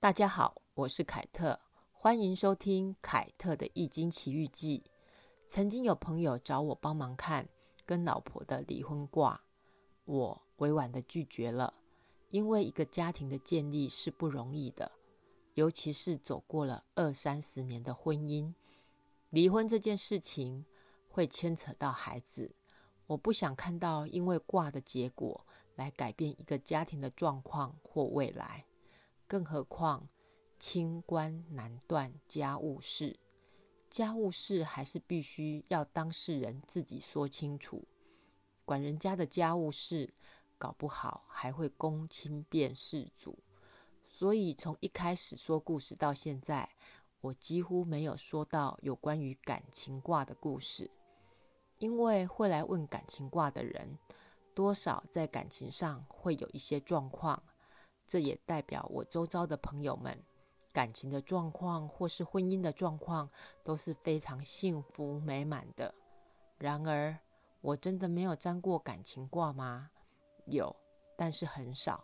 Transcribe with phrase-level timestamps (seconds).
[0.00, 1.60] 大家好，我是凯特，
[1.92, 4.82] 欢迎收听凯特的《易经奇遇记》。
[5.46, 7.46] 曾经有朋友找我帮忙看
[7.84, 9.44] 跟老婆的离婚卦，
[10.06, 11.74] 我委婉的拒绝了，
[12.30, 14.90] 因为一个家庭的建立是不容易的，
[15.52, 18.54] 尤其是走过了二三十年的婚姻，
[19.28, 20.64] 离婚这件事情
[21.10, 22.54] 会牵扯到孩子，
[23.06, 28.64] 我不想看到因为卦的结果来改变一个家庭的状况或未来。
[29.30, 30.08] 更何况，
[30.58, 33.16] 清官难断家务事，
[33.88, 37.86] 家务事还是必须要当事人自己说清楚。
[38.64, 40.12] 管人家的家务事，
[40.58, 43.38] 搞不好还会公亲变事主。
[44.08, 46.68] 所以从一开始说故事到现在，
[47.20, 50.90] 我几乎没有说到有关于感情卦的故事，
[51.78, 53.96] 因为会来问感情卦的人，
[54.56, 57.40] 多少在感情上会有一些状况。
[58.10, 60.20] 这也代表我周遭的朋友们
[60.72, 63.30] 感情的状况或是婚姻的状况
[63.62, 65.94] 都是非常幸福美满的。
[66.58, 67.16] 然而，
[67.60, 69.88] 我真的没有沾过感情卦吗？
[70.46, 70.74] 有，
[71.16, 72.02] 但是很少。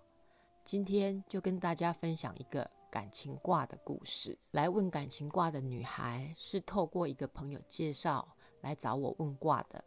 [0.62, 4.38] 今天就跟大家分享一个感情卦的故事。
[4.52, 9.84] 来问感情卦的女孩是透过一个朋友介绍来找我问卦的。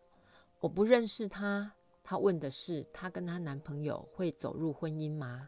[0.59, 1.71] 我不认识她，
[2.03, 5.47] 她问的是她跟她男朋友会走入婚姻吗？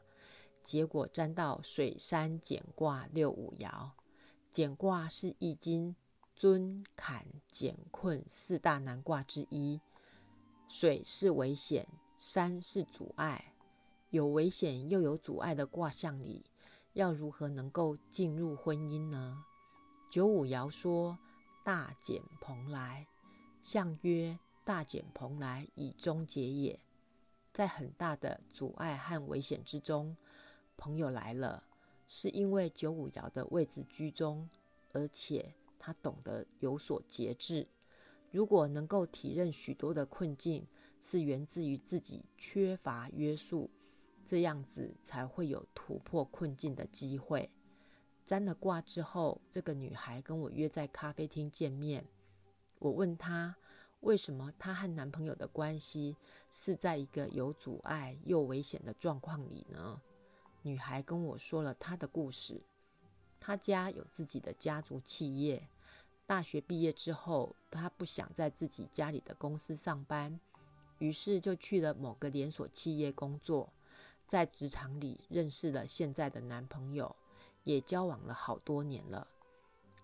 [0.63, 3.91] 结果沾到水山简卦六五爻，
[4.51, 5.95] 简卦是易经
[6.35, 9.81] 尊坎简困四大难卦之一。
[10.67, 11.87] 水是危险，
[12.19, 13.53] 山是阻碍，
[14.09, 16.45] 有危险又有阻碍的卦象里，
[16.93, 19.43] 要如何能够进入婚姻呢？
[20.09, 21.17] 九五爻说
[21.65, 23.07] ：“大简蓬莱，
[23.63, 26.79] 象曰：大简蓬莱以终结也。”
[27.51, 30.15] 在很大的阻碍和危险之中。
[30.81, 31.63] 朋友来了，
[32.07, 34.49] 是因为九五爻的位置居中，
[34.93, 37.67] 而且他懂得有所节制。
[38.31, 40.65] 如果能够体认许多的困境
[41.03, 43.69] 是源自于自己缺乏约束，
[44.25, 47.51] 这样子才会有突破困境的机会。
[48.25, 52.07] 占了卦之后，这个女孩跟我约在咖啡厅见面。
[52.79, 53.55] 我问她，
[53.99, 56.17] 为什么她和男朋友的关系
[56.49, 60.01] 是在一个有阻碍又危险的状况里呢？
[60.63, 62.61] 女孩跟我说了她的故事。
[63.39, 65.67] 她家有自己的家族企业。
[66.25, 70.39] 大学毕业之后，她不想在自己家里的公司上班，
[70.99, 73.71] 于是就去了某个连锁企业工作。
[74.27, 77.13] 在职场里认识了现在的男朋友，
[77.63, 79.27] 也交往了好多年了。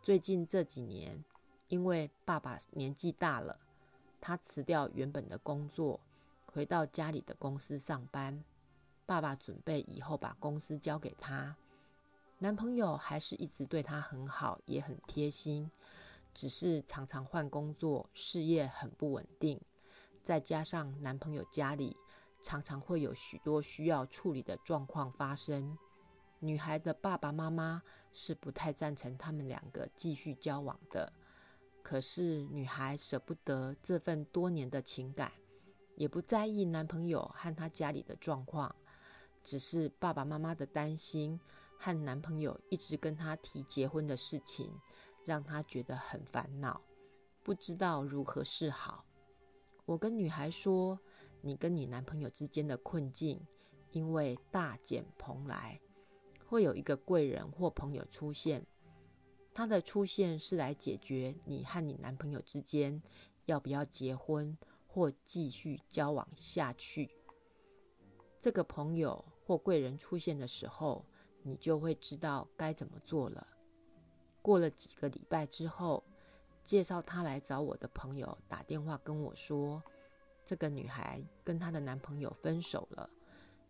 [0.02, 1.24] 最近这几年，
[1.70, 3.58] 因为爸爸年纪大了，
[4.20, 6.00] 她辞掉原本的工作，
[6.48, 8.44] 回到家里的公司上班。
[9.08, 11.56] 爸爸准备以后把公司交给他，
[12.40, 15.72] 男朋友还是一直对她很好，也很贴心，
[16.34, 19.60] 只是常常换工作，事业很不稳定。
[20.24, 21.96] 再加上男朋友家里
[22.44, 25.78] 常常会有许多需要处理的状况发生，
[26.40, 27.82] 女孩的爸爸妈妈
[28.12, 31.14] 是不太赞成他们两个继续交往的。
[31.82, 35.32] 可是女孩舍不得这份多年的情感，
[35.96, 38.76] 也不在意男朋友和她家里的状况。
[39.48, 41.40] 只是爸爸妈妈的担心
[41.78, 44.78] 和男朋友一直跟她提结婚的事情，
[45.24, 46.82] 让她觉得很烦恼，
[47.44, 49.06] 不知道如何是好。
[49.86, 51.00] 我跟女孩说
[51.40, 53.40] ：“你跟你男朋友之间的困境，
[53.92, 55.80] 因为大减蓬莱，
[56.46, 58.68] 会有一个贵人或朋友出现。
[59.54, 63.02] 他的出现是来解决你和你男朋友之间
[63.46, 67.10] 要不要结婚或继续交往下去。
[68.38, 71.06] 这个朋友。”或贵人出现的时候，
[71.42, 73.48] 你就会知道该怎么做了。
[74.42, 76.04] 过了几个礼拜之后，
[76.66, 79.82] 介绍她来找我的朋友打电话跟我说，
[80.44, 83.10] 这个女孩跟她的男朋友分手了，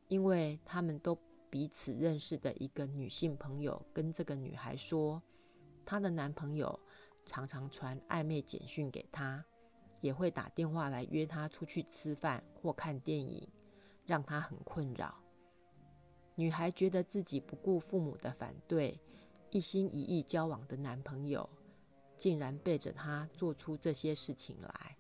[0.08, 1.16] 因为他们都
[1.52, 5.22] 彼此认识的一个女性朋友跟这个女孩说，
[5.86, 6.80] 她的男朋友
[7.24, 9.46] 常常传暧昧简讯给她，
[10.02, 13.48] 也会打电话来约她出去吃饭或看电影，
[14.08, 15.16] 让她很困扰。
[16.40, 19.00] 女孩觉得自己不顾父母的反对，
[19.50, 21.50] 一心一意交往的男朋友，
[22.16, 24.96] 竟然背着她做出这些事情来，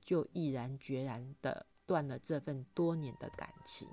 [0.00, 3.88] 就毅然决然的断了这份多年的感情。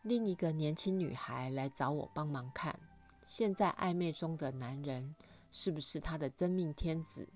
[0.00, 2.80] 另一个年轻女孩来找我帮忙看，
[3.26, 5.14] 现在暧昧中的男人
[5.50, 7.28] 是不是她的真命天子？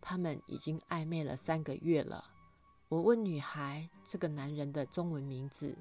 [0.00, 2.24] 他们已经暧昧了三个月了。
[2.88, 5.76] 我问女孩这个男人的中文名字。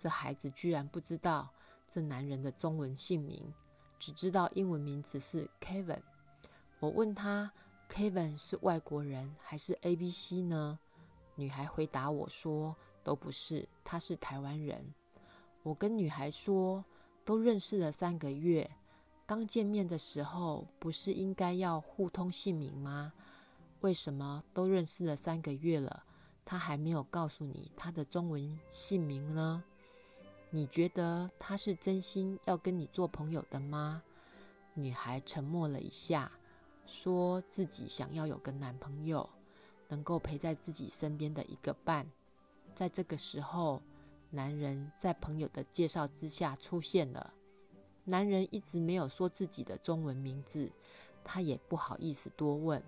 [0.00, 1.46] 这孩子居然不知道
[1.86, 3.52] 这男人的中文姓名，
[3.98, 6.00] 只知道英文名字是 Kevin。
[6.78, 7.52] 我问他
[7.90, 10.78] ：“Kevin 是外国人还是 A B C 呢？”
[11.36, 12.74] 女孩回答我说
[13.04, 14.94] ：“都不是，他是台湾人。”
[15.62, 16.82] 我跟女孩说
[17.26, 18.70] ：“都认识了三个月，
[19.26, 23.12] 刚见面的时候不是应该要互通姓名吗？
[23.82, 26.04] 为什么都认识了三个月了，
[26.46, 29.62] 他还没有告诉你他的中文姓名呢？
[30.50, 34.02] 你觉得他是真心要跟你做朋友的吗？”
[34.74, 36.30] 女孩沉默了一下。
[36.92, 39.30] 说自己想要有个男朋友，
[39.86, 42.04] 能够陪在自己身边的一个伴。
[42.74, 43.80] 在这个时候，
[44.28, 47.32] 男人在朋友的介绍之下出现了。
[48.02, 50.68] 男人一直没有说自己的中文名字，
[51.22, 52.82] 他也不好意思多问。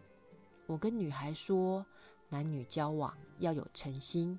[0.67, 1.87] 我跟女孩说，
[2.29, 4.37] 男女交往要有诚心，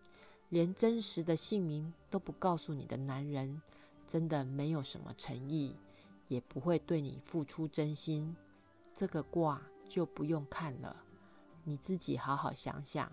[0.54, 3.60] 连真实的姓名都不告诉你的男人，
[4.06, 5.76] 真的没有什么诚意，
[6.28, 8.36] 也不会对你付出真心。
[8.94, 9.60] 这个卦
[9.90, 10.96] 就不用看了，
[11.64, 13.12] 你自己好好想想，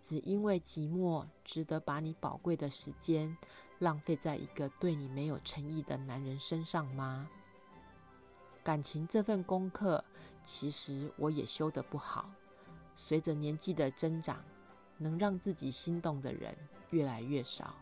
[0.00, 3.36] 只因为寂寞，值得把你宝贵的时间
[3.80, 7.28] 浪费在一个对你没有诚意的男人身上吗？
[8.64, 10.02] 感情这份功课，
[10.42, 12.30] 其实我也修得不好。
[12.96, 14.42] 随着年纪的增长，
[14.98, 16.54] 能让自己心动的人
[16.90, 17.74] 越来越少，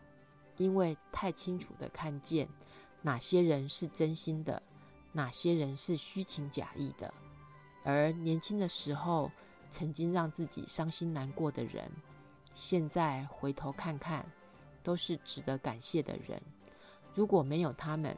[0.55, 2.47] 因为太清楚的看见
[3.01, 4.61] 哪些人是真心的，
[5.11, 7.13] 哪些人是虚情假意的。
[7.83, 9.31] 而年轻的时候，
[9.69, 11.91] 曾经让自己伤心难过的人，
[12.53, 14.25] 现在回头看看，
[14.83, 16.41] 都是值得感谢的人。
[17.13, 18.15] 如果没有他们，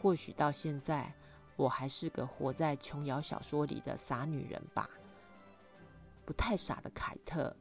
[0.00, 1.12] 或许到现在
[1.56, 4.88] 我还是个活在琼瑶小说里的傻女人吧。
[6.24, 7.54] 不太傻的凯特，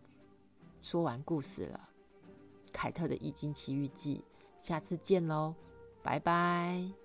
[0.85, 1.89] 说完故事了。
[2.71, 4.23] 凯特的《易经奇遇记》，
[4.63, 5.55] 下次见喽，
[6.03, 7.04] 拜拜。